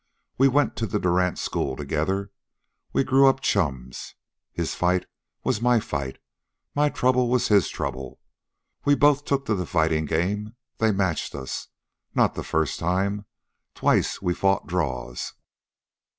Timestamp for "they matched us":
10.79-11.67